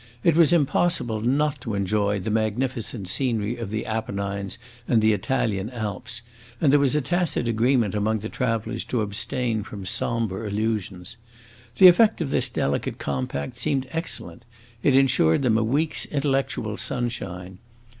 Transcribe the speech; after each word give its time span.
It 0.23 0.35
was 0.35 0.51
impossible 0.51 1.21
not 1.21 1.61
to 1.61 1.75
enjoy 1.75 2.17
the 2.17 2.31
magnificent 2.31 3.07
scenery 3.07 3.57
of 3.57 3.69
the 3.69 3.85
Apennines 3.85 4.57
and 4.87 4.99
the 4.99 5.13
Italian 5.13 5.69
Alps, 5.69 6.23
and 6.59 6.73
there 6.73 6.79
was 6.79 6.95
a 6.95 7.01
tacit 7.01 7.47
agreement 7.47 7.93
among 7.93 8.17
the 8.17 8.27
travelers 8.27 8.83
to 8.85 9.01
abstain 9.01 9.61
from 9.61 9.85
sombre 9.85 10.49
allusions. 10.49 11.17
The 11.75 11.85
effect 11.87 12.19
of 12.19 12.31
this 12.31 12.49
delicate 12.49 12.97
compact 12.97 13.57
seemed 13.57 13.87
excellent; 13.91 14.43
it 14.81 14.95
ensured 14.95 15.43
them 15.43 15.55
a 15.59 15.63
week's 15.63 16.07
intellectual 16.07 16.77
sunshine. 16.77 17.59